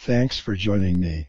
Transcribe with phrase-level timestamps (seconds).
[0.00, 1.28] Thanks for joining me.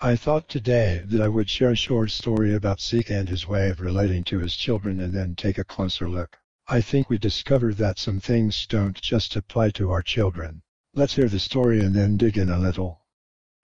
[0.00, 3.68] I thought today that I would share a short story about Zeke and his way
[3.68, 6.38] of relating to his children and then take a closer look.
[6.68, 10.62] I think we discovered that some things don't just apply to our children.
[10.94, 13.00] Let's hear the story and then dig in a little.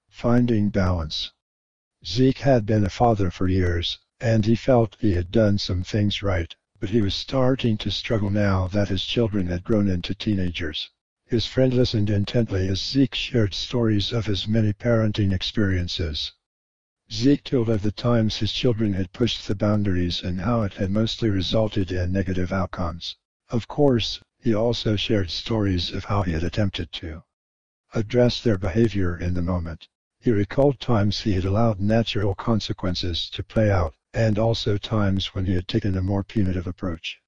[0.09, 1.31] Finding balance.
[2.05, 6.21] Zeke had been a father for years, and he felt he had done some things
[6.21, 10.91] right, but he was starting to struggle now that his children had grown into teenagers.
[11.33, 16.33] His friend listened intently as Zeke shared stories of his many parenting experiences.
[17.11, 20.91] Zeke told of the times his children had pushed the boundaries and how it had
[20.91, 23.17] mostly resulted in negative outcomes.
[23.49, 27.23] Of course, he also shared stories of how he had attempted to
[27.95, 29.89] address their behavior in the moment.
[30.21, 35.47] He recalled times he had allowed natural consequences to play out, and also times when
[35.47, 37.22] he had taken a more punitive approach.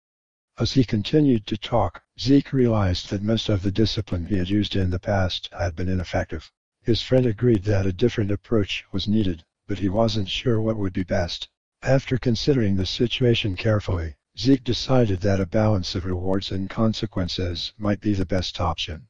[0.56, 4.76] As he continued to talk, Zeke realized that most of the discipline he had used
[4.76, 6.52] in the past had been ineffective.
[6.80, 10.92] His friend agreed that a different approach was needed, but he wasn't sure what would
[10.92, 11.48] be best.
[11.82, 18.00] After considering the situation carefully, Zeke decided that a balance of rewards and consequences might
[18.00, 19.08] be the best option.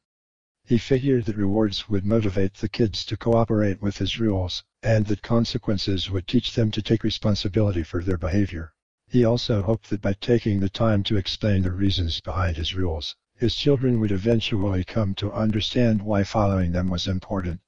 [0.63, 5.21] He figured that rewards would motivate the kids to cooperate with his rules, and that
[5.21, 8.73] consequences would teach them to take responsibility for their behavior.
[9.15, 13.15] He also hoped that by taking the time to explain the reasons behind his rules,
[13.33, 17.61] his children would eventually come to understand why following them was important.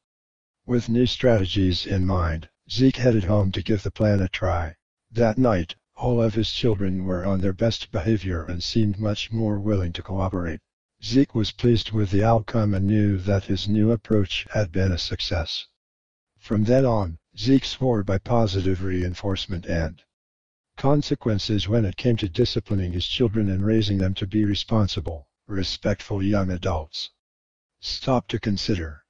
[0.66, 4.76] With new strategies in mind, Zeke headed home to give the plan a try.
[5.10, 9.58] That night, all of his children were on their best behavior and seemed much more
[9.58, 10.60] willing to cooperate.
[11.02, 14.98] Zeke was pleased with the outcome and knew that his new approach had been a
[14.98, 15.66] success.
[16.38, 20.04] From then on, Zeke swore by positive reinforcement and
[20.78, 26.24] consequences when it came to disciplining his children and raising them to be responsible, respectful
[26.24, 27.10] young adults.
[27.82, 29.04] Stop to consider.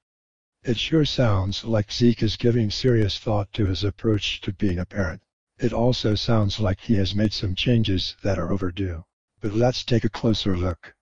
[0.63, 4.85] It sure sounds like Zeke is giving serious thought to his approach to being a
[4.85, 5.21] parent.
[5.59, 9.06] It also sounds like he has made some changes that are overdue.
[9.39, 10.95] But let's take a closer look.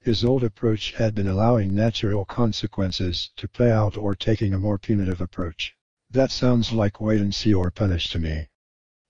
[0.00, 4.78] His old approach had been allowing natural consequences to play out or taking a more
[4.78, 5.74] punitive approach.
[6.10, 8.48] That sounds like wait and see or punish to me.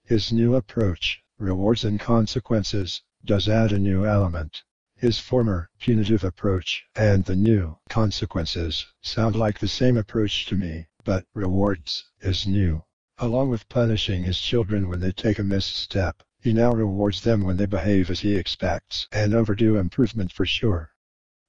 [0.09, 4.63] His new approach, rewards and consequences, does add a new element.
[4.95, 10.87] His former, punitive approach, and the new, consequences, sound like the same approach to me,
[11.03, 12.85] but rewards is new.
[13.19, 17.57] Along with punishing his children when they take a misstep, he now rewards them when
[17.57, 20.93] they behave as he expects, an overdue improvement for sure.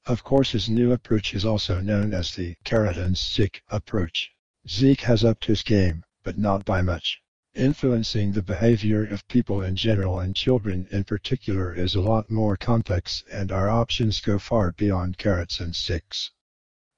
[0.07, 4.31] Of course his new approach is also known as the carrot and stick approach.
[4.68, 7.22] Zeke has upped his game, but not by much.
[7.57, 12.56] Influencing the behavior of people in general and children in particular is a lot more
[12.56, 16.29] complex and our options go far beyond carrots and sticks.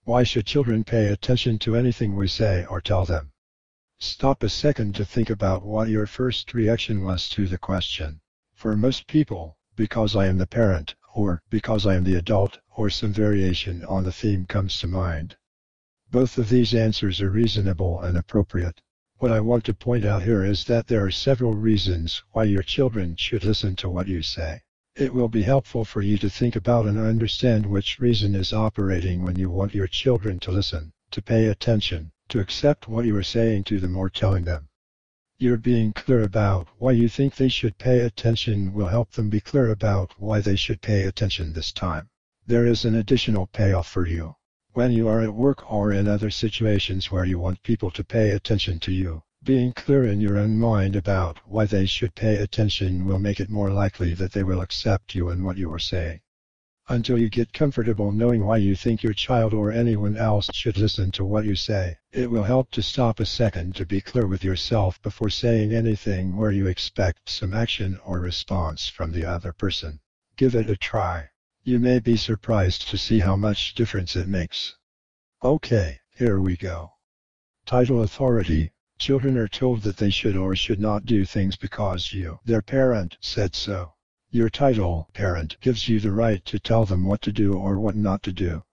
[0.04, 3.32] Why should children pay attention to anything we say or tell them?
[4.00, 8.20] Stop a second to think about what your first reaction was to the question.
[8.54, 12.90] For most people, because I am the parent, or because I am the adult, or
[12.90, 15.38] some variation on the theme comes to mind.
[16.12, 18.82] Both of these answers are reasonable and appropriate.
[19.20, 22.64] What I want to point out here is that there are several reasons why your
[22.64, 24.62] children should listen to what you say.
[24.96, 29.24] It will be helpful for you to think about and understand which reason is operating
[29.24, 33.22] when you want your children to listen, to pay attention, to accept what you are
[33.22, 34.70] saying to them or telling them.
[35.38, 39.42] You're being clear about why you think they should pay attention will help them be
[39.42, 42.10] clear about why they should pay attention this time.
[42.48, 44.38] There is an additional payoff for you.
[44.80, 48.30] When you are at work or in other situations where you want people to pay
[48.30, 53.06] attention to you, being clear in your own mind about why they should pay attention
[53.06, 56.22] will make it more likely that they will accept you and what you are saying.
[56.88, 61.12] Until you get comfortable knowing why you think your child or anyone else should listen
[61.12, 64.46] to what you say, it will help to stop a second to be clear with
[64.46, 70.00] yourself before saying anything where you expect some action or response from the other person.
[70.38, 71.32] Give it a try.
[71.66, 74.76] You may be surprised to see how much difference it makes.
[75.44, 76.94] Okay, here we go.
[77.66, 82.40] Title Authority Children are told that they should or should not do things because you,
[82.44, 83.94] their parent, said so.
[84.32, 87.96] Your title, parent, gives you the right to tell them what to do or what
[87.96, 88.64] not to do.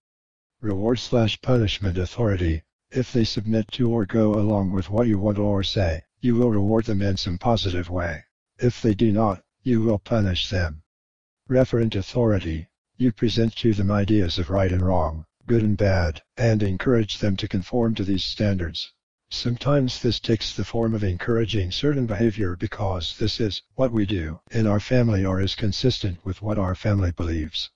[0.59, 5.37] Reward slash punishment authority If they submit to or go along with what you want
[5.37, 8.23] or say, you will reward them in some positive way.
[8.57, 10.81] If they do not, you will punish them.
[11.47, 12.69] Referent authority
[12.99, 17.37] you present to them ideas of right and wrong, good and bad, and encourage them
[17.37, 18.91] to conform to these standards.
[19.29, 24.39] Sometimes this takes the form of encouraging certain behavior because this is what we do
[24.49, 27.69] in our family or is consistent with what our family believes.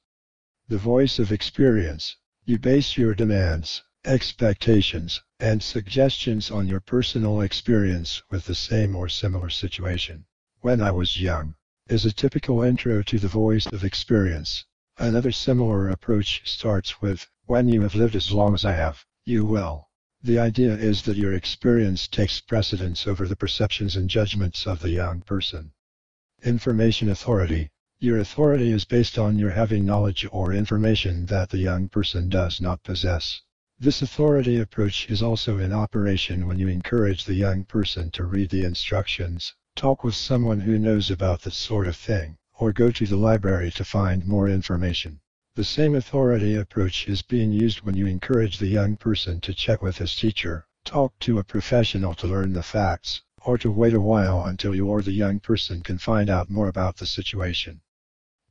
[0.69, 2.15] The voice of experience.
[2.45, 9.07] You base your demands, expectations, and suggestions on your personal experience with the same or
[9.07, 10.25] similar situation.
[10.62, 11.56] When I was young
[11.88, 14.65] is a typical intro to the voice of experience.
[15.03, 19.44] Another similar approach starts with, when you have lived as long as I have, you
[19.44, 19.89] will.
[20.21, 24.92] The idea is that your experience takes precedence over the perceptions and judgments of the
[24.92, 25.71] young person.
[26.44, 27.71] Information authority.
[27.98, 32.62] Your authority is based on your having knowledge or information that the young person does
[32.62, 33.42] not possess.
[33.80, 38.51] This authority approach is also in operation when you encourage the young person to read
[38.51, 43.07] the instructions, talk with someone who knows about that sort of thing, or go to
[43.07, 45.19] the library to find more information.
[45.55, 49.81] The same authority approach is being used when you encourage the young person to check
[49.81, 53.99] with his teacher, talk to a professional to learn the facts, or to wait a
[53.99, 57.81] while until you or the young person can find out more about the situation.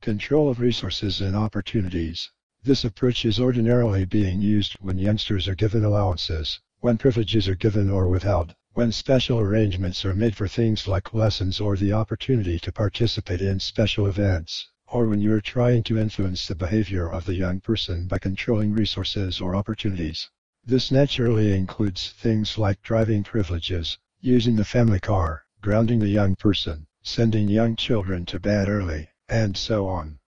[0.01, 2.33] Control of resources and opportunities.
[2.65, 7.89] This approach is ordinarily being used when youngsters are given allowances, when privileges are given
[7.89, 12.71] or withheld, when special arrangements are made for things like lessons or the opportunity to
[12.71, 17.35] participate in special events, or when you are trying to influence the behavior of the
[17.35, 20.31] young person by controlling resources or opportunities.
[20.65, 26.87] This naturally includes things like driving privileges, using the family car, grounding the young person,
[27.03, 30.21] sending young children to bed early, and so on.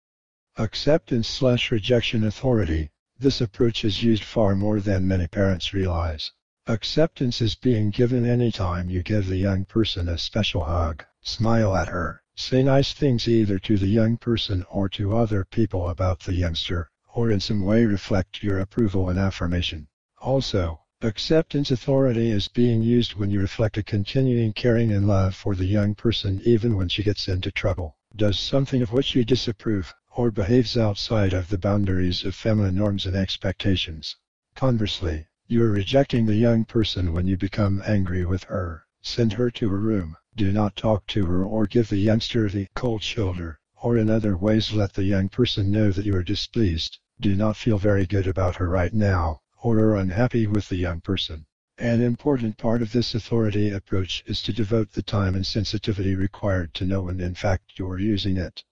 [0.58, 2.90] Acceptance slash rejection authority.
[3.20, 6.32] This approach is used far more than many parents realize.
[6.68, 11.88] Acceptance is being given anytime you give the young person a special hug, smile at
[11.88, 16.36] her, say nice things either to the young person or to other people about the
[16.36, 19.88] youngster, or in some way reflect your approval and affirmation.
[20.20, 25.56] Also, acceptance authority is being used when you reflect a continuing caring and love for
[25.56, 29.96] the young person even when she gets into trouble, does something of which you disapprove,
[30.16, 34.16] or behaves outside of the boundaries of feminine norms and expectations.
[34.54, 38.86] Conversely, you are rejecting the young person when you become angry with her.
[39.02, 40.16] Send her to her room.
[40.34, 44.38] Do not talk to her or give the youngster the cold shoulder, or in other
[44.38, 48.28] ways let the young person know that you are displeased, do not feel very good
[48.28, 51.46] about her right now, or are unhappy with the young person.
[51.78, 56.74] An important part of this authority approach is to devote the time and sensitivity required
[56.76, 58.64] to know when in fact you are using it.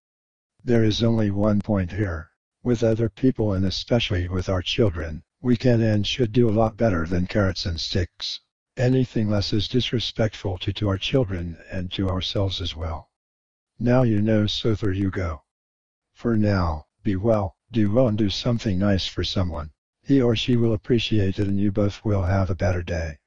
[0.64, 2.30] There is only one point here.
[2.64, 6.76] With other people and especially with our children, we can and should do a lot
[6.76, 8.42] better than carrots and sticks.
[8.76, 13.10] Anything less is disrespectful to, to our children and to ourselves as well.
[13.80, 15.44] Now you know so there you go.
[16.14, 19.72] For now, be well, do well and do something nice for someone.
[20.04, 23.20] He or she will appreciate it and you both will have a better day.